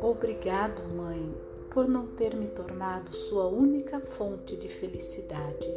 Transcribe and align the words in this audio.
Obrigado, 0.00 0.82
mãe, 0.94 1.34
por 1.70 1.86
não 1.86 2.06
ter 2.08 2.34
me 2.34 2.48
tornado 2.48 3.14
sua 3.14 3.46
única 3.46 4.00
fonte 4.00 4.56
de 4.56 4.68
felicidade. 4.68 5.68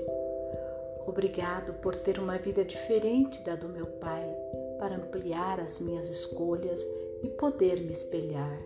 Obrigado 1.05 1.73
por 1.81 1.95
ter 1.95 2.17
uma 2.17 2.37
vida 2.37 2.63
diferente 2.63 3.41
da 3.43 3.55
do 3.55 3.67
meu 3.67 3.85
pai, 3.85 4.25
para 4.79 4.95
ampliar 4.95 5.59
as 5.59 5.79
minhas 5.79 6.09
escolhas 6.09 6.81
e 7.21 7.27
poder 7.27 7.81
me 7.81 7.91
espelhar. 7.91 8.61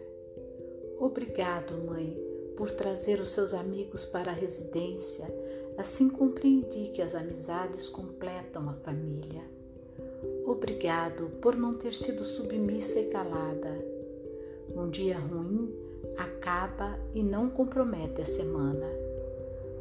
Obrigado, 0.99 1.73
mãe, 1.85 2.15
por 2.55 2.71
trazer 2.71 3.19
os 3.19 3.29
seus 3.29 3.53
amigos 3.53 4.05
para 4.05 4.31
a 4.31 4.35
residência, 4.35 5.25
assim 5.77 6.09
compreendi 6.09 6.91
que 6.91 7.01
as 7.01 7.15
amizades 7.15 7.89
completam 7.89 8.69
a 8.69 8.73
família. 8.73 9.56
Obrigado 10.47 11.29
por 11.41 11.55
não 11.55 11.75
ter 11.75 11.93
sido 11.93 12.23
submissa 12.23 12.99
e 12.99 13.09
calada 13.09 13.97
um 14.75 14.89
dia 14.89 15.17
ruim 15.17 15.73
acaba 16.17 16.99
e 17.13 17.23
não 17.23 17.49
compromete 17.49 18.21
a 18.21 18.25
semana. 18.25 18.85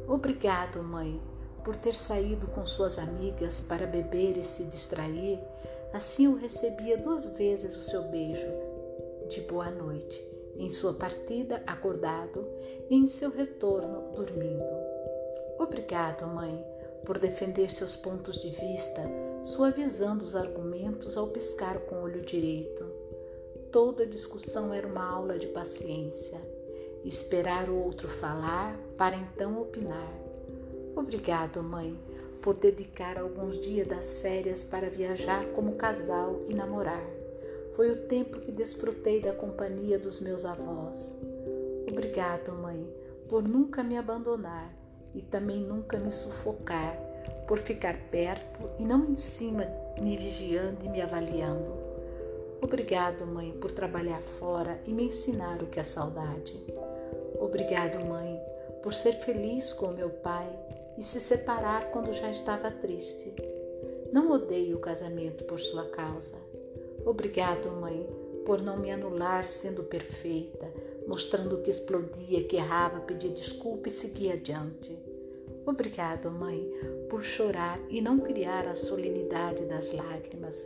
Obrigado, 0.07 0.81
mãe, 0.81 1.21
por 1.63 1.75
ter 1.75 1.93
saído 1.93 2.47
com 2.47 2.65
suas 2.65 2.97
amigas 2.97 3.59
para 3.59 3.85
beber 3.85 4.37
e 4.37 4.43
se 4.43 4.63
distrair. 4.63 5.39
Assim 5.93 6.25
eu 6.25 6.35
recebia 6.35 6.97
duas 6.97 7.27
vezes 7.37 7.75
o 7.75 7.83
seu 7.83 8.03
beijo 8.09 8.47
de 9.29 9.41
boa 9.41 9.69
noite, 9.69 10.23
em 10.57 10.71
sua 10.71 10.93
partida 10.93 11.61
acordado 11.67 12.47
e 12.89 12.95
em 12.95 13.07
seu 13.07 13.29
retorno 13.29 14.13
dormindo. 14.15 14.63
Obrigado, 15.59 16.25
mãe, 16.27 16.65
por 17.05 17.19
defender 17.19 17.69
seus 17.69 17.95
pontos 17.95 18.39
de 18.39 18.49
vista, 18.49 19.01
suavizando 19.47 20.25
os 20.25 20.35
argumentos 20.35 21.15
ao 21.15 21.27
piscar 21.27 21.79
com 21.79 21.95
o 21.95 22.01
olho 22.03 22.21
direito. 22.21 22.85
Toda 23.71 24.05
discussão 24.05 24.73
era 24.73 24.85
uma 24.85 25.09
aula 25.09 25.39
de 25.39 25.47
paciência. 25.47 26.37
Esperar 27.05 27.69
o 27.69 27.81
outro 27.81 28.09
falar 28.09 28.77
para 28.97 29.15
então 29.15 29.61
opinar. 29.61 30.11
Obrigado, 30.97 31.63
mãe, 31.63 31.97
por 32.41 32.55
dedicar 32.55 33.17
alguns 33.17 33.57
dias 33.61 33.87
das 33.87 34.13
férias 34.15 34.65
para 34.65 34.89
viajar 34.89 35.45
como 35.53 35.75
casal 35.75 36.41
e 36.49 36.53
namorar. 36.53 37.05
Foi 37.75 37.89
o 37.91 38.07
tempo 38.07 38.39
que 38.39 38.51
desfrutei 38.51 39.21
da 39.21 39.31
companhia 39.31 39.97
dos 39.97 40.19
meus 40.19 40.43
avós. 40.43 41.15
Obrigado, 41.89 42.51
mãe, 42.51 42.85
por 43.29 43.47
nunca 43.47 43.81
me 43.81 43.97
abandonar 43.97 44.73
e 45.15 45.21
também 45.21 45.61
nunca 45.61 45.97
me 45.97 46.11
sufocar, 46.11 47.06
por 47.47 47.59
ficar 47.59 47.97
perto 48.11 48.69
e 48.79 48.83
não 48.83 49.05
em 49.05 49.15
cima, 49.15 49.65
me 50.01 50.17
vigiando 50.17 50.85
e 50.85 50.89
me 50.89 51.01
avaliando. 51.01 51.73
Obrigado, 52.61 53.25
mãe, 53.25 53.51
por 53.51 53.71
trabalhar 53.71 54.21
fora 54.21 54.79
e 54.85 54.91
me 54.91 55.05
ensinar 55.05 55.61
o 55.61 55.67
que 55.67 55.79
é 55.79 55.83
saudade. 55.83 56.59
Obrigado, 57.39 58.05
mãe, 58.05 58.39
por 58.81 58.93
ser 58.93 59.13
feliz 59.13 59.71
com 59.73 59.87
meu 59.87 60.09
pai 60.09 60.49
e 60.97 61.03
se 61.03 61.21
separar 61.21 61.91
quando 61.91 62.13
já 62.13 62.31
estava 62.31 62.71
triste. 62.71 63.33
Não 64.11 64.31
odeio 64.31 64.77
o 64.77 64.81
casamento 64.81 65.43
por 65.43 65.59
sua 65.59 65.85
causa. 65.89 66.35
Obrigado, 67.05 67.69
mãe, 67.71 68.07
por 68.45 68.61
não 68.61 68.77
me 68.77 68.91
anular 68.91 69.45
sendo 69.45 69.83
perfeita, 69.83 70.71
mostrando 71.07 71.61
que 71.61 71.69
explodia, 71.69 72.43
que 72.45 72.55
errava, 72.55 73.01
pedia 73.01 73.29
desculpa 73.29 73.87
e 73.87 73.91
seguia 73.91 74.33
adiante. 74.33 74.97
Obrigado, 75.67 76.31
mãe, 76.31 76.65
por 77.09 77.21
chorar 77.21 77.77
e 77.89 77.99
não 77.99 78.19
criar 78.19 78.65
a 78.65 78.73
solenidade 78.73 79.65
das 79.65 79.91
lágrimas. 79.91 80.65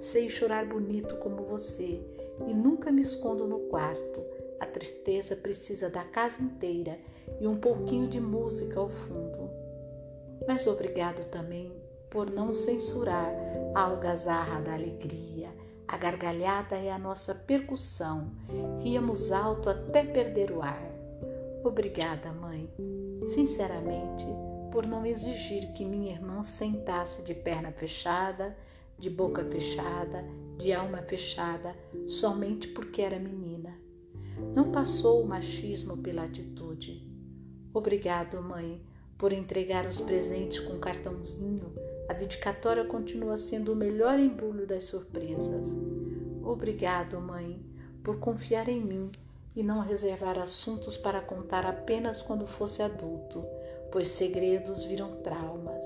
Sei 0.00 0.28
chorar 0.28 0.66
bonito 0.66 1.14
como 1.18 1.44
você 1.44 2.02
e 2.48 2.52
nunca 2.52 2.90
me 2.90 3.00
escondo 3.00 3.46
no 3.46 3.60
quarto. 3.68 4.20
A 4.58 4.66
tristeza 4.66 5.36
precisa 5.36 5.88
da 5.88 6.02
casa 6.02 6.42
inteira 6.42 6.98
e 7.40 7.46
um 7.46 7.58
pouquinho 7.58 8.08
de 8.08 8.18
música 8.18 8.80
ao 8.80 8.88
fundo. 8.88 9.48
Mas 10.48 10.66
obrigado 10.66 11.24
também 11.30 11.72
por 12.10 12.28
não 12.28 12.52
censurar 12.52 13.32
a 13.72 13.82
algazarra 13.82 14.60
da 14.62 14.74
alegria. 14.74 15.48
A 15.86 15.96
gargalhada 15.96 16.74
é 16.74 16.90
a 16.90 16.98
nossa 16.98 17.36
percussão. 17.36 18.32
Ríamos 18.82 19.30
alto 19.30 19.70
até 19.70 20.02
perder 20.02 20.50
o 20.50 20.60
ar. 20.60 20.90
Obrigada, 21.62 22.32
mãe, 22.32 22.68
sinceramente, 23.26 24.26
por 24.72 24.86
não 24.86 25.04
exigir 25.04 25.72
que 25.72 25.84
minha 25.84 26.12
irmã 26.12 26.42
sentasse 26.42 27.22
de 27.22 27.34
perna 27.34 27.72
fechada 27.72 28.56
de 29.00 29.08
boca 29.08 29.42
fechada, 29.42 30.22
de 30.58 30.74
alma 30.74 30.98
fechada, 30.98 31.74
somente 32.06 32.68
porque 32.68 33.00
era 33.00 33.18
menina. 33.18 33.74
Não 34.54 34.70
passou 34.70 35.22
o 35.22 35.26
machismo 35.26 35.96
pela 35.96 36.24
atitude. 36.24 37.02
Obrigado, 37.72 38.42
mãe, 38.42 38.78
por 39.16 39.32
entregar 39.32 39.86
os 39.86 40.02
presentes 40.02 40.60
com 40.60 40.78
cartãozinho. 40.78 41.72
A 42.10 42.12
dedicatória 42.12 42.84
continua 42.84 43.38
sendo 43.38 43.72
o 43.72 43.76
melhor 43.76 44.18
embrulho 44.18 44.66
das 44.66 44.84
surpresas. 44.84 45.68
Obrigado, 46.42 47.18
mãe, 47.20 47.64
por 48.04 48.18
confiar 48.18 48.68
em 48.68 48.82
mim 48.82 49.10
e 49.60 49.62
não 49.62 49.80
reservar 49.80 50.38
assuntos 50.38 50.96
para 50.96 51.20
contar 51.20 51.66
apenas 51.66 52.22
quando 52.22 52.46
fosse 52.46 52.82
adulto, 52.82 53.44
pois 53.92 54.08
segredos 54.08 54.84
viram 54.84 55.16
traumas. 55.16 55.84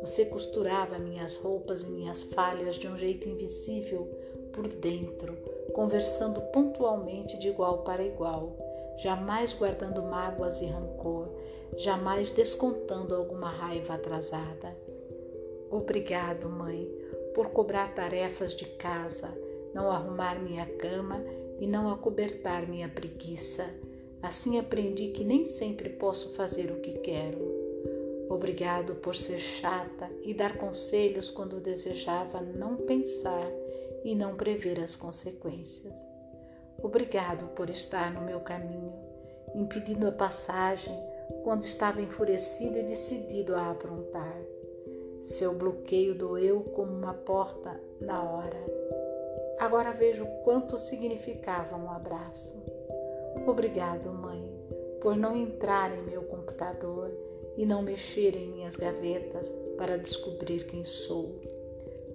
Você 0.00 0.26
costurava 0.26 0.98
minhas 0.98 1.36
roupas 1.36 1.84
e 1.84 1.86
minhas 1.86 2.24
falhas 2.24 2.74
de 2.74 2.88
um 2.88 2.98
jeito 2.98 3.28
invisível 3.28 4.10
por 4.52 4.66
dentro, 4.66 5.32
conversando 5.72 6.40
pontualmente 6.52 7.38
de 7.38 7.48
igual 7.48 7.84
para 7.84 8.02
igual, 8.02 8.56
jamais 8.98 9.52
guardando 9.52 10.02
mágoas 10.02 10.60
e 10.60 10.66
rancor, 10.66 11.28
jamais 11.76 12.32
descontando 12.32 13.14
alguma 13.14 13.48
raiva 13.48 13.94
atrasada. 13.94 14.76
Obrigado, 15.70 16.48
mãe, 16.48 16.90
por 17.32 17.50
cobrar 17.50 17.94
tarefas 17.94 18.56
de 18.56 18.64
casa, 18.64 19.28
não 19.72 19.90
arrumar 19.90 20.40
minha 20.40 20.66
cama 20.66 21.24
e 21.58 21.66
não 21.66 21.90
acobertar 21.90 22.68
minha 22.68 22.88
preguiça. 22.88 23.64
Assim 24.22 24.58
aprendi 24.58 25.08
que 25.08 25.24
nem 25.24 25.48
sempre 25.48 25.90
posso 25.90 26.34
fazer 26.34 26.70
o 26.70 26.80
que 26.80 26.98
quero. 26.98 27.54
Obrigado 28.28 28.94
por 28.96 29.14
ser 29.14 29.38
chata 29.38 30.10
e 30.22 30.32
dar 30.32 30.56
conselhos 30.56 31.30
quando 31.30 31.60
desejava 31.60 32.40
não 32.40 32.76
pensar 32.76 33.50
e 34.02 34.14
não 34.14 34.34
prever 34.34 34.80
as 34.80 34.96
consequências. 34.96 35.94
Obrigado 36.82 37.48
por 37.54 37.70
estar 37.70 38.12
no 38.12 38.22
meu 38.22 38.40
caminho, 38.40 38.92
impedindo 39.54 40.08
a 40.08 40.12
passagem 40.12 40.94
quando 41.42 41.64
estava 41.64 42.02
enfurecido 42.02 42.78
e 42.78 42.82
decidido 42.82 43.54
a 43.54 43.70
aprontar. 43.70 44.36
Seu 45.22 45.54
bloqueio 45.54 46.14
doeu 46.14 46.60
como 46.60 46.92
uma 46.92 47.14
porta 47.14 47.80
na 48.00 48.22
hora. 48.22 49.03
Agora 49.64 49.92
vejo 49.92 50.26
quanto 50.44 50.76
significava 50.76 51.74
um 51.74 51.90
abraço. 51.90 52.54
Obrigado, 53.46 54.12
mãe, 54.12 54.46
por 55.00 55.16
não 55.16 55.34
entrar 55.34 55.90
em 55.90 56.02
meu 56.02 56.20
computador 56.24 57.10
e 57.56 57.64
não 57.64 57.80
mexer 57.80 58.36
em 58.36 58.50
minhas 58.50 58.76
gavetas 58.76 59.50
para 59.78 59.96
descobrir 59.96 60.66
quem 60.66 60.84
sou. 60.84 61.40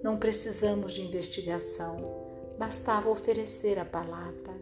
Não 0.00 0.16
precisamos 0.16 0.92
de 0.92 1.02
investigação, 1.02 2.24
bastava 2.56 3.10
oferecer 3.10 3.80
a 3.80 3.84
palavra. 3.84 4.54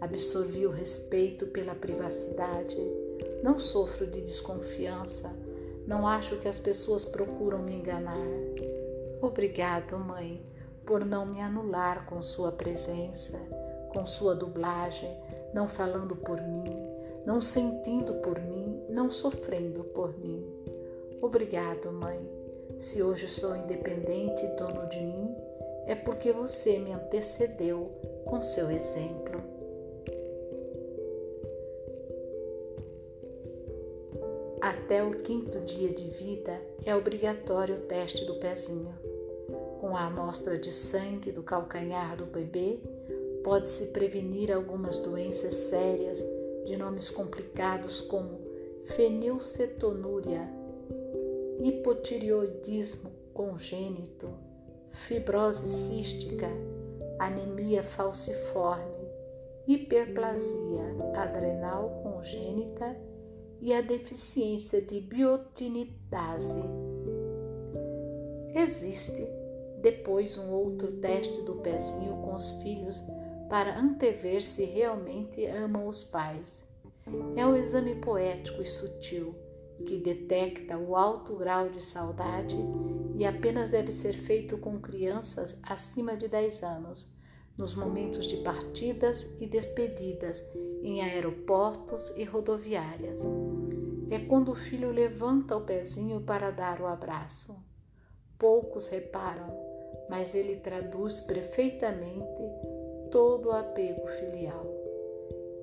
Absorvi 0.00 0.66
o 0.66 0.72
respeito 0.72 1.46
pela 1.46 1.72
privacidade, 1.72 2.76
não 3.44 3.60
sofro 3.60 4.08
de 4.08 4.20
desconfiança, 4.20 5.32
não 5.86 6.04
acho 6.04 6.36
que 6.38 6.48
as 6.48 6.58
pessoas 6.58 7.04
procuram 7.04 7.60
me 7.60 7.76
enganar. 7.76 8.26
Obrigado, 9.22 9.96
mãe, 9.96 10.44
por 10.84 11.04
não 11.04 11.26
me 11.26 11.40
anular 11.40 12.06
com 12.06 12.22
sua 12.22 12.52
presença, 12.52 13.38
com 13.94 14.06
sua 14.06 14.34
dublagem, 14.34 15.16
não 15.52 15.68
falando 15.68 16.16
por 16.16 16.40
mim, 16.40 16.64
não 17.24 17.40
sentindo 17.40 18.14
por 18.14 18.40
mim, 18.40 18.84
não 18.88 19.10
sofrendo 19.10 19.84
por 19.84 20.18
mim. 20.18 20.44
Obrigado, 21.20 21.92
mãe. 21.92 22.20
Se 22.78 23.02
hoje 23.02 23.28
sou 23.28 23.54
independente 23.54 24.44
e 24.44 24.56
dono 24.56 24.88
de 24.88 25.00
mim, 25.00 25.34
é 25.86 25.94
porque 25.94 26.32
você 26.32 26.78
me 26.78 26.92
antecedeu 26.92 27.90
com 28.24 28.42
seu 28.42 28.70
exemplo. 28.70 29.40
Até 34.60 35.02
o 35.02 35.22
quinto 35.22 35.60
dia 35.60 35.88
de 35.88 36.08
vida 36.08 36.60
é 36.84 36.94
obrigatório 36.94 37.76
o 37.76 37.80
teste 37.80 38.24
do 38.24 38.36
pezinho. 38.36 39.11
Com 39.92 39.98
a 39.98 40.06
amostra 40.06 40.56
de 40.56 40.72
sangue 40.72 41.30
do 41.30 41.42
calcanhar 41.42 42.16
do 42.16 42.24
bebê, 42.24 42.80
pode-se 43.44 43.88
prevenir 43.88 44.50
algumas 44.50 44.98
doenças 45.00 45.52
sérias 45.52 46.18
de 46.64 46.78
nomes 46.78 47.10
complicados 47.10 48.00
como 48.00 48.40
fenilcetonúria, 48.96 50.48
hipotireoidismo 51.60 53.10
congênito, 53.34 54.30
fibrose 54.92 55.68
cística, 55.68 56.48
anemia 57.18 57.82
falciforme, 57.82 59.10
hiperplasia 59.68 60.86
adrenal 61.14 62.00
congênita 62.02 62.96
e 63.60 63.74
a 63.74 63.82
deficiência 63.82 64.80
de 64.80 65.02
biotinidase. 65.02 66.62
Existe 68.54 69.41
depois 69.82 70.38
um 70.38 70.50
outro 70.50 70.92
teste 70.92 71.42
do 71.42 71.56
pezinho 71.56 72.16
com 72.22 72.34
os 72.34 72.50
filhos 72.62 73.02
para 73.48 73.78
antever 73.78 74.42
se 74.42 74.64
realmente 74.64 75.44
amam 75.44 75.86
os 75.86 76.02
pais. 76.04 76.64
É 77.36 77.44
o 77.44 77.56
exame 77.56 77.96
poético 77.96 78.62
e 78.62 78.64
sutil 78.64 79.34
que 79.84 79.98
detecta 79.98 80.78
o 80.78 80.96
alto 80.96 81.34
grau 81.36 81.68
de 81.68 81.82
saudade 81.82 82.56
e 83.16 83.24
apenas 83.24 83.70
deve 83.70 83.92
ser 83.92 84.12
feito 84.12 84.56
com 84.56 84.80
crianças 84.80 85.58
acima 85.62 86.16
de 86.16 86.28
10 86.28 86.62
anos, 86.62 87.08
nos 87.58 87.74
momentos 87.74 88.26
de 88.26 88.38
partidas 88.38 89.24
e 89.40 89.46
despedidas 89.46 90.42
em 90.82 91.02
aeroportos 91.02 92.10
e 92.16 92.24
rodoviárias. 92.24 93.20
É 94.10 94.18
quando 94.18 94.52
o 94.52 94.56
filho 94.56 94.90
levanta 94.90 95.56
o 95.56 95.60
pezinho 95.62 96.20
para 96.20 96.50
dar 96.50 96.80
o 96.80 96.86
abraço. 96.86 97.56
Poucos 98.38 98.88
reparam, 98.88 99.71
mas 100.08 100.34
ele 100.34 100.56
traduz 100.56 101.20
perfeitamente 101.20 102.42
todo 103.10 103.48
o 103.48 103.52
apego 103.52 104.06
filial. 104.06 104.66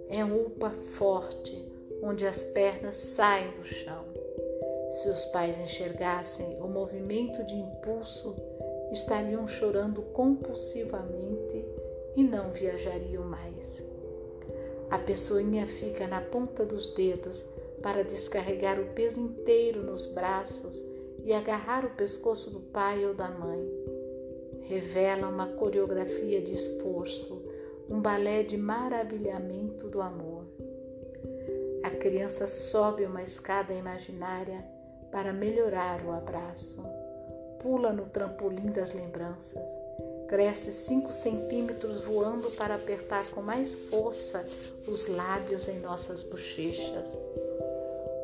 É 0.09 0.23
um 0.23 0.45
upa 0.45 0.71
forte, 0.91 1.71
onde 2.01 2.25
as 2.25 2.43
pernas 2.43 2.95
saem 2.95 3.51
do 3.51 3.65
chão. 3.65 4.05
Se 4.91 5.07
os 5.09 5.25
pais 5.25 5.59
enxergassem 5.59 6.59
o 6.61 6.67
movimento 6.67 7.43
de 7.43 7.55
impulso, 7.55 8.35
estariam 8.91 9.47
chorando 9.47 10.01
compulsivamente 10.13 11.65
e 12.15 12.23
não 12.23 12.51
viajariam 12.51 13.23
mais. 13.23 13.83
A 14.89 14.97
pessoinha 14.97 15.67
fica 15.67 16.07
na 16.07 16.21
ponta 16.21 16.65
dos 16.65 16.87
dedos 16.95 17.45
para 17.81 18.03
descarregar 18.03 18.79
o 18.79 18.87
peso 18.93 19.19
inteiro 19.19 19.83
nos 19.83 20.07
braços 20.07 20.83
e 21.23 21.31
agarrar 21.31 21.85
o 21.85 21.91
pescoço 21.91 22.49
do 22.49 22.59
pai 22.59 23.05
ou 23.05 23.13
da 23.13 23.29
mãe. 23.29 23.58
Revela 24.69 25.27
uma 25.27 25.47
coreografia 25.47 26.39
de 26.43 26.53
esforço, 26.53 27.41
um 27.89 27.99
balé 27.99 28.43
de 28.43 28.55
maravilhamento 28.55 29.87
do 29.87 29.99
amor. 29.99 30.45
A 31.81 31.89
criança 31.89 32.45
sobe 32.45 33.03
uma 33.03 33.23
escada 33.23 33.73
imaginária 33.73 34.63
para 35.11 35.33
melhorar 35.33 36.05
o 36.05 36.11
abraço. 36.11 36.83
Pula 37.59 37.91
no 37.91 38.05
trampolim 38.05 38.67
das 38.67 38.93
lembranças. 38.93 39.67
Cresce 40.27 40.71
cinco 40.71 41.11
centímetros 41.11 42.01
voando 42.03 42.51
para 42.51 42.75
apertar 42.75 43.27
com 43.31 43.41
mais 43.41 43.73
força 43.73 44.45
os 44.87 45.07
lábios 45.07 45.67
em 45.67 45.79
nossas 45.79 46.21
bochechas. 46.21 47.17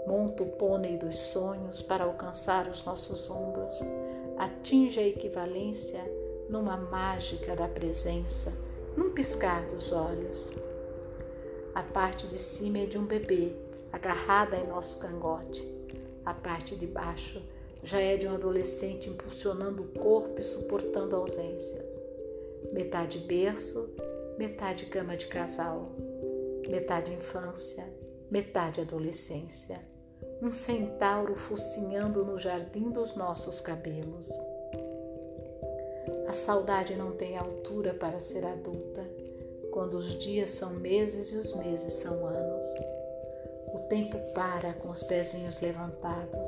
Monta 0.05 0.43
o 0.43 0.45
pônei 0.45 0.95
dos 0.95 1.17
sonhos 1.17 1.81
para 1.81 2.03
alcançar 2.03 2.67
os 2.67 2.85
nossos 2.85 3.31
ombros. 3.31 3.75
Atinge 4.37 4.99
a 4.99 5.07
equivalência 5.07 6.03
numa 6.49 6.77
mágica 6.77 7.55
da 7.55 7.67
presença, 7.67 8.53
num 8.95 9.11
piscar 9.11 9.65
dos 9.67 9.91
olhos. 9.91 10.49
A 11.73 11.83
parte 11.83 12.27
de 12.27 12.39
cima 12.39 12.79
é 12.79 12.85
de 12.85 12.97
um 12.97 13.05
bebê, 13.05 13.53
agarrada 13.91 14.57
em 14.57 14.67
nosso 14.67 14.99
cangote. 14.99 15.67
A 16.25 16.33
parte 16.33 16.75
de 16.75 16.87
baixo 16.87 17.41
já 17.83 17.99
é 17.99 18.17
de 18.17 18.27
um 18.27 18.33
adolescente 18.33 19.09
impulsionando 19.09 19.83
o 19.83 19.99
corpo 19.99 20.39
e 20.39 20.43
suportando 20.43 21.15
ausências. 21.15 21.85
Metade 22.71 23.19
berço, 23.19 23.89
metade 24.37 24.85
cama 24.85 25.15
de 25.15 25.27
casal, 25.27 25.91
metade 26.69 27.13
infância, 27.13 27.85
metade 28.31 28.81
adolescência 28.81 29.79
um 30.41 30.51
centauro 30.51 31.35
focinhando 31.35 32.23
no 32.23 32.37
jardim 32.37 32.89
dos 32.89 33.15
nossos 33.15 33.59
cabelos. 33.59 34.27
Saudade 36.35 36.95
não 36.95 37.11
tem 37.11 37.37
altura 37.37 37.93
para 37.93 38.19
ser 38.19 38.45
adulta, 38.45 39.03
quando 39.71 39.97
os 39.97 40.19
dias 40.19 40.51
são 40.51 40.71
meses 40.73 41.31
e 41.31 41.35
os 41.37 41.53
meses 41.55 41.93
são 41.93 42.25
anos. 42.25 42.65
O 43.73 43.79
tempo 43.89 44.17
para 44.33 44.73
com 44.73 44.89
os 44.89 45.03
pezinhos 45.03 45.59
levantados, 45.59 46.47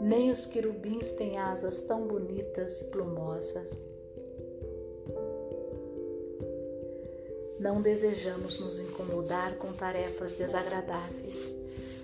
nem 0.00 0.30
os 0.30 0.46
querubins 0.46 1.12
têm 1.12 1.38
asas 1.38 1.80
tão 1.80 2.06
bonitas 2.06 2.80
e 2.80 2.84
plumosas. 2.84 3.84
Não 7.58 7.80
desejamos 7.80 8.58
nos 8.58 8.78
incomodar 8.78 9.56
com 9.56 9.72
tarefas 9.72 10.34
desagradáveis 10.34 11.62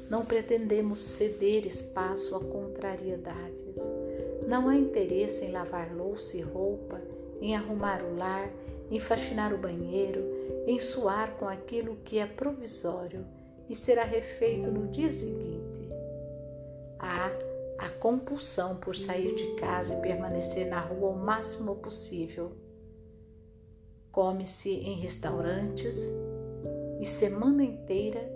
não 0.09 0.25
pretendemos 0.25 1.01
ceder 1.01 1.67
espaço 1.67 2.35
a 2.35 2.41
contrariedades. 2.41 3.77
Não 4.49 4.67
há 4.67 4.77
interesse 4.77 5.45
em 5.45 5.53
lavar 5.53 5.95
louça 5.95 6.39
e 6.39 6.41
roupa, 6.41 6.99
em 7.39 7.55
arrumar 7.55 8.03
o 8.03 8.17
lar, 8.17 8.51
em 8.91 8.99
faxinar 8.99 9.53
o 9.53 9.59
banheiro, 9.59 10.25
em 10.67 10.81
suar 10.81 11.37
com 11.37 11.47
aquilo 11.47 11.97
que 11.97 12.19
é 12.19 12.25
provisório 12.25 13.27
e 13.69 13.77
será 13.77 14.05
refeito 14.05 14.71
no 14.71 14.89
dia 14.89 15.13
seguinte. 15.13 15.87
Há 16.99 17.31
a 17.77 17.91
compulsão 17.91 18.77
por 18.77 18.97
sair 18.97 19.35
de 19.35 19.55
casa 19.57 19.95
e 19.95 20.01
permanecer 20.01 20.67
na 20.67 20.81
rua 20.81 21.11
o 21.11 21.19
máximo 21.19 21.77
possível. 21.77 22.53
Come-se 24.11 24.71
em 24.71 24.99
restaurantes 24.99 25.99
e 26.99 27.05
semana 27.05 27.63
inteira 27.63 28.27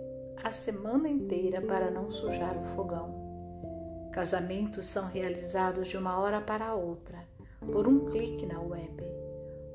a 0.43 0.51
semana 0.51 1.09
inteira 1.09 1.59
para 1.59 1.89
não 1.89 2.11
sujar 2.11 2.55
o 2.55 2.75
fogão. 2.75 3.22
Casamentos 4.13 4.85
são 4.85 5.07
realizados 5.07 5.87
de 5.87 5.97
uma 5.97 6.19
hora 6.19 6.39
para 6.39 6.75
outra, 6.75 7.27
por 7.59 7.87
um 7.87 8.05
clique 8.05 8.45
na 8.45 8.61
web. 8.61 9.03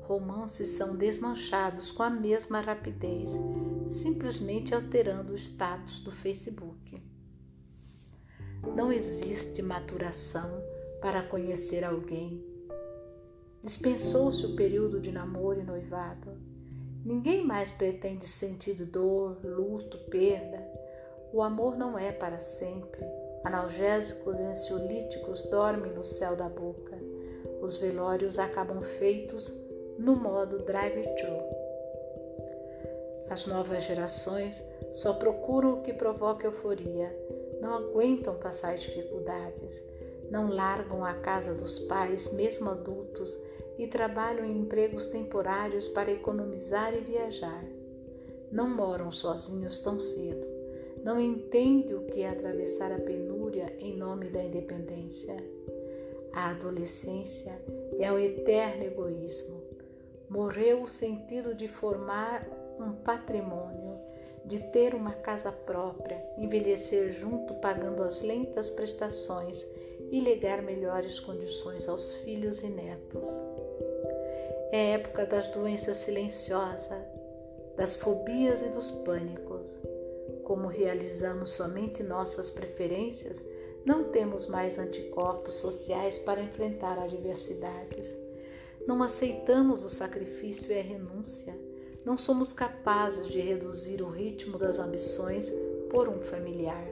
Romances 0.01 0.69
são 0.69 0.95
desmanchados 0.95 1.91
com 1.91 2.01
a 2.01 2.09
mesma 2.09 2.61
rapidez, 2.61 3.37
simplesmente 3.89 4.73
alterando 4.73 5.33
o 5.33 5.37
status 5.37 5.99
do 5.99 6.11
Facebook. 6.11 7.03
Não 8.75 8.91
existe 8.91 9.61
maturação 9.61 10.63
para 11.01 11.21
conhecer 11.21 11.83
alguém. 11.83 12.43
Dispensou-se 13.63 14.45
o 14.45 14.55
período 14.55 14.99
de 14.99 15.11
namoro 15.11 15.59
e 15.59 15.63
noivado 15.63 16.49
Ninguém 17.03 17.45
mais 17.45 17.71
pretende 17.71 18.27
sentir 18.27 18.75
dor, 18.85 19.39
luto, 19.43 19.97
perda. 20.09 20.61
O 21.31 21.41
amor 21.41 21.77
não 21.77 21.97
é 21.97 22.11
para 22.11 22.39
sempre. 22.39 22.99
Analgésicos 23.43 24.39
e 24.39 24.43
ansiolíticos 24.43 25.41
dormem 25.43 25.93
no 25.93 26.03
céu 26.03 26.35
da 26.35 26.49
boca. 26.49 26.97
Os 27.61 27.77
velórios 27.77 28.37
acabam 28.37 28.81
feitos 28.81 29.53
no 29.97 30.15
modo 30.15 30.59
drive-thru. 30.59 31.39
As 33.29 33.45
novas 33.45 33.83
gerações 33.83 34.63
só 34.93 35.13
procuram 35.13 35.73
o 35.73 35.81
que 35.81 35.93
provoca 35.93 36.47
euforia, 36.47 37.15
não 37.61 37.73
aguentam 37.73 38.35
passar 38.35 38.75
dificuldades, 38.75 39.83
não 40.31 40.49
largam 40.49 41.05
a 41.05 41.13
casa 41.13 41.53
dos 41.53 41.79
pais, 41.79 42.31
mesmo 42.33 42.69
adultos, 42.69 43.37
e 43.77 43.87
trabalham 43.87 44.45
em 44.45 44.57
empregos 44.57 45.07
temporários 45.07 45.87
para 45.87 46.11
economizar 46.11 46.93
e 46.93 46.99
viajar. 46.99 47.63
Não 48.51 48.69
moram 48.69 49.11
sozinhos 49.11 49.79
tão 49.79 49.99
cedo. 49.99 50.47
Não 51.03 51.19
entendem 51.19 51.95
o 51.95 52.05
que 52.05 52.21
é 52.21 52.29
atravessar 52.29 52.91
a 52.91 52.99
penúria 52.99 53.73
em 53.79 53.95
nome 53.95 54.29
da 54.29 54.43
independência. 54.43 55.35
A 56.33 56.51
adolescência 56.51 57.59
é 57.97 58.11
um 58.11 58.19
eterno 58.19 58.83
egoísmo. 58.83 59.61
Morreu 60.29 60.83
o 60.83 60.87
sentido 60.87 61.55
de 61.55 61.67
formar 61.67 62.47
um 62.79 62.93
patrimônio, 62.93 63.97
de 64.45 64.59
ter 64.71 64.93
uma 64.93 65.13
casa 65.13 65.51
própria, 65.51 66.23
envelhecer 66.37 67.11
junto 67.11 67.55
pagando 67.55 68.03
as 68.03 68.21
lentas 68.21 68.69
prestações 68.69 69.65
e 70.11 70.19
legar 70.19 70.61
melhores 70.61 71.19
condições 71.19 71.87
aos 71.87 72.15
filhos 72.15 72.61
e 72.61 72.67
netos. 72.67 73.25
É 74.71 74.91
época 74.91 75.25
das 75.25 75.47
doenças 75.49 75.97
silenciosas, 75.99 77.03
das 77.75 77.95
fobias 77.95 78.61
e 78.61 78.67
dos 78.67 78.91
pânicos. 78.91 79.79
Como 80.43 80.67
realizamos 80.67 81.51
somente 81.51 82.03
nossas 82.03 82.49
preferências, 82.49 83.43
não 83.85 84.05
temos 84.05 84.47
mais 84.47 84.77
anticorpos 84.77 85.55
sociais 85.55 86.17
para 86.19 86.41
enfrentar 86.41 86.99
adversidades. 86.99 88.15
Não 88.85 89.01
aceitamos 89.03 89.83
o 89.83 89.89
sacrifício 89.89 90.71
e 90.71 90.79
a 90.79 90.83
renúncia. 90.83 91.55
Não 92.03 92.17
somos 92.17 92.51
capazes 92.51 93.27
de 93.27 93.39
reduzir 93.39 94.01
o 94.01 94.09
ritmo 94.09 94.57
das 94.57 94.79
ambições 94.79 95.51
por 95.89 96.07
um 96.07 96.21
familiar. 96.21 96.87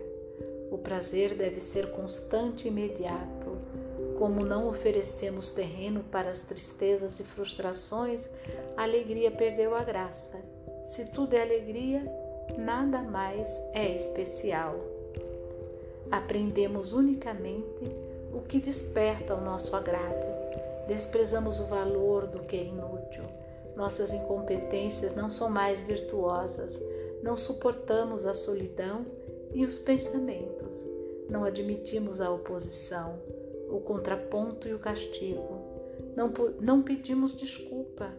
O 0.69 0.77
prazer 0.77 1.33
deve 1.33 1.61
ser 1.61 1.91
constante 1.91 2.67
e 2.67 2.71
imediato. 2.71 3.57
Como 4.17 4.43
não 4.43 4.67
oferecemos 4.67 5.51
terreno 5.51 6.03
para 6.11 6.29
as 6.29 6.41
tristezas 6.41 7.19
e 7.19 7.23
frustrações, 7.23 8.27
a 8.75 8.83
alegria 8.83 9.31
perdeu 9.31 9.75
a 9.75 9.83
graça. 9.83 10.37
Se 10.85 11.05
tudo 11.05 11.35
é 11.35 11.41
alegria, 11.41 12.05
nada 12.57 13.01
mais 13.01 13.59
é 13.73 13.95
especial. 13.95 14.75
Aprendemos 16.11 16.93
unicamente 16.93 17.91
o 18.31 18.41
que 18.41 18.59
desperta 18.59 19.33
o 19.33 19.41
nosso 19.41 19.75
agrado. 19.75 20.25
Desprezamos 20.87 21.59
o 21.59 21.65
valor 21.65 22.27
do 22.27 22.39
que 22.39 22.55
é 22.55 22.63
inútil. 22.63 23.23
Nossas 23.75 24.13
incompetências 24.13 25.15
não 25.15 25.29
são 25.29 25.49
mais 25.49 25.81
virtuosas. 25.81 26.79
Não 27.23 27.35
suportamos 27.35 28.25
a 28.25 28.33
solidão 28.33 29.05
e 29.53 29.65
os 29.65 29.79
pensamentos. 29.79 30.85
Não 31.29 31.43
admitimos 31.43 32.21
a 32.21 32.31
oposição 32.31 33.19
o 33.69 33.79
contraponto 33.79 34.67
e 34.67 34.73
o 34.73 34.79
castigo. 34.79 35.61
Não, 36.15 36.31
não 36.59 36.81
pedimos 36.81 37.35
desculpa, 37.35 38.11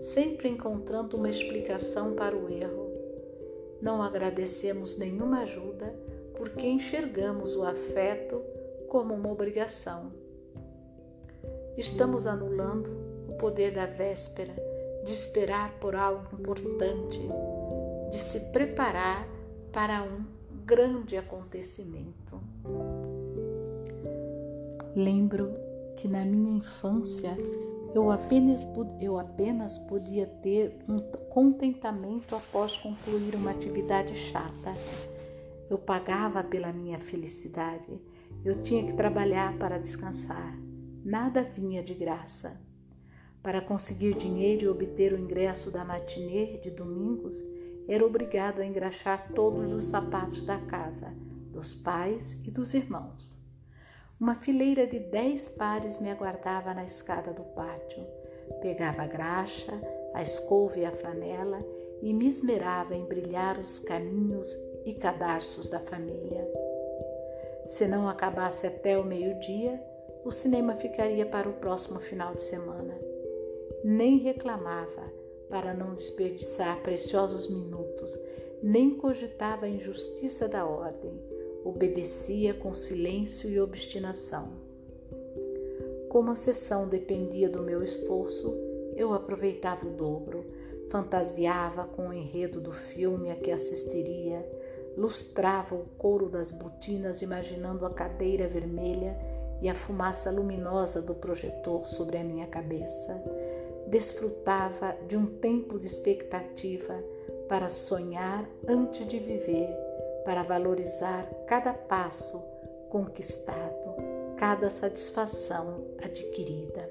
sempre 0.00 0.48
encontrando 0.48 1.16
uma 1.16 1.28
explicação 1.28 2.14
para 2.14 2.36
o 2.36 2.50
erro. 2.50 2.83
Não 3.84 4.02
agradecemos 4.02 4.96
nenhuma 4.96 5.40
ajuda 5.42 5.94
porque 6.38 6.66
enxergamos 6.66 7.54
o 7.54 7.64
afeto 7.64 8.40
como 8.88 9.12
uma 9.12 9.30
obrigação. 9.30 10.10
Estamos 11.76 12.26
anulando 12.26 12.88
o 13.28 13.34
poder 13.34 13.74
da 13.74 13.84
véspera, 13.84 14.54
de 15.04 15.12
esperar 15.12 15.78
por 15.80 15.94
algo 15.94 16.26
importante, 16.32 17.20
de 18.10 18.16
se 18.16 18.40
preparar 18.52 19.28
para 19.70 20.02
um 20.02 20.24
grande 20.64 21.18
acontecimento. 21.18 22.40
Lembro 24.96 25.54
que 25.94 26.08
na 26.08 26.24
minha 26.24 26.56
infância 26.56 27.36
eu 27.94 28.10
apenas, 28.10 28.68
eu 29.00 29.18
apenas 29.18 29.78
podia 29.78 30.26
ter 30.26 30.76
um 30.88 30.98
contentamento 31.30 32.34
após 32.34 32.76
concluir 32.76 33.36
uma 33.36 33.52
atividade 33.52 34.16
chata. 34.16 34.74
Eu 35.70 35.78
pagava 35.78 36.42
pela 36.42 36.72
minha 36.72 36.98
felicidade. 36.98 37.88
Eu 38.44 38.62
tinha 38.62 38.84
que 38.84 38.92
trabalhar 38.94 39.56
para 39.58 39.78
descansar. 39.78 40.58
Nada 41.04 41.42
vinha 41.42 41.84
de 41.84 41.94
graça. 41.94 42.60
Para 43.40 43.60
conseguir 43.60 44.14
dinheiro 44.16 44.64
e 44.64 44.68
obter 44.68 45.12
o 45.12 45.18
ingresso 45.18 45.70
da 45.70 45.84
matinê 45.84 46.58
de 46.58 46.70
domingos, 46.70 47.40
era 47.86 48.04
obrigado 48.04 48.60
a 48.60 48.66
engraxar 48.66 49.30
todos 49.34 49.70
os 49.70 49.84
sapatos 49.84 50.44
da 50.44 50.58
casa, 50.58 51.14
dos 51.52 51.74
pais 51.74 52.40
e 52.42 52.50
dos 52.50 52.74
irmãos. 52.74 53.33
Uma 54.20 54.36
fileira 54.36 54.86
de 54.86 55.00
dez 55.00 55.48
pares 55.48 56.00
me 56.00 56.08
aguardava 56.08 56.72
na 56.72 56.84
escada 56.84 57.32
do 57.32 57.42
pátio. 57.42 58.06
Pegava 58.62 59.02
a 59.02 59.06
graxa, 59.06 59.72
a 60.14 60.22
escova 60.22 60.78
e 60.78 60.84
a 60.84 60.92
flanela 60.92 61.58
e 62.00 62.14
me 62.14 62.28
esmerava 62.28 62.94
em 62.94 63.04
brilhar 63.04 63.58
os 63.58 63.80
caminhos 63.80 64.56
e 64.84 64.94
cadarços 64.94 65.68
da 65.68 65.80
família. 65.80 66.48
Se 67.66 67.88
não 67.88 68.08
acabasse 68.08 68.66
até 68.66 68.96
o 68.96 69.04
meio-dia, 69.04 69.82
o 70.24 70.30
cinema 70.30 70.76
ficaria 70.76 71.26
para 71.26 71.48
o 71.48 71.54
próximo 71.54 71.98
final 71.98 72.34
de 72.34 72.42
semana. 72.42 72.96
Nem 73.82 74.18
reclamava 74.18 75.12
para 75.48 75.74
não 75.74 75.94
desperdiçar 75.94 76.80
preciosos 76.82 77.50
minutos, 77.50 78.16
nem 78.62 78.96
cogitava 78.96 79.66
a 79.66 79.68
injustiça 79.68 80.46
da 80.46 80.64
ordem 80.64 81.33
obedecia 81.64 82.52
com 82.52 82.74
silêncio 82.74 83.48
e 83.48 83.58
obstinação. 83.58 84.52
Como 86.10 86.30
a 86.30 86.36
sessão 86.36 86.86
dependia 86.86 87.48
do 87.48 87.62
meu 87.62 87.82
esforço, 87.82 88.54
eu 88.94 89.12
aproveitava 89.14 89.86
o 89.86 89.90
dobro, 89.90 90.44
fantasiava 90.90 91.84
com 91.84 92.08
o 92.08 92.12
enredo 92.12 92.60
do 92.60 92.70
filme 92.70 93.30
a 93.30 93.34
que 93.34 93.50
assistiria, 93.50 94.46
lustrava 94.96 95.74
o 95.74 95.86
couro 95.98 96.28
das 96.28 96.52
botinas 96.52 97.22
imaginando 97.22 97.84
a 97.84 97.90
cadeira 97.90 98.46
vermelha 98.46 99.16
e 99.60 99.68
a 99.68 99.74
fumaça 99.74 100.30
luminosa 100.30 101.00
do 101.00 101.14
projetor 101.14 101.86
sobre 101.86 102.18
a 102.18 102.22
minha 102.22 102.46
cabeça. 102.46 103.20
Desfrutava 103.88 104.96
de 105.08 105.16
um 105.16 105.26
tempo 105.26 105.78
de 105.78 105.86
expectativa 105.86 107.02
para 107.48 107.68
sonhar 107.68 108.48
antes 108.68 109.06
de 109.06 109.18
viver 109.18 109.93
para 110.24 110.42
valorizar 110.42 111.24
cada 111.46 111.72
passo 111.72 112.42
conquistado, 112.88 113.94
cada 114.36 114.70
satisfação 114.70 115.84
adquirida. 116.02 116.88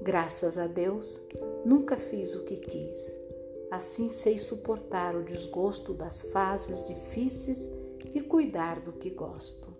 Graças 0.00 0.56
a 0.56 0.66
Deus, 0.66 1.20
nunca 1.64 1.96
fiz 1.96 2.34
o 2.34 2.44
que 2.44 2.56
quis. 2.56 3.14
Assim 3.70 4.10
sei 4.10 4.38
suportar 4.38 5.14
o 5.14 5.22
desgosto 5.22 5.92
das 5.92 6.22
fases 6.22 6.86
difíceis 6.86 7.68
e 8.14 8.20
cuidar 8.20 8.80
do 8.80 8.92
que 8.92 9.10
gosto. 9.10 9.77